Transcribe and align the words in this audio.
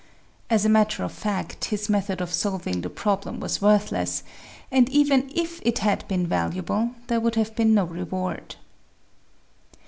As 0.49 0.65
a 0.65 0.69
matter 0.69 1.03
of 1.03 1.11
fact 1.11 1.65
his 1.65 1.87
method 1.87 2.21
of 2.21 2.33
solving 2.33 2.81
the 2.81 2.89
problem 2.89 3.39
was 3.39 3.61
worthless, 3.61 4.23
and 4.71 4.89
even 4.89 5.29
if 5.35 5.61
it 5.63 5.77
had 5.77 6.07
been 6.07 6.25
valuable, 6.25 6.95
there 7.05 7.19
would 7.19 7.35
have 7.35 7.55
been 7.55 7.75
no 7.75 7.83
reward. 7.85 8.55